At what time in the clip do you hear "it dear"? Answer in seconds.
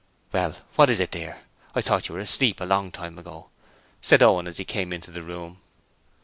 0.99-1.37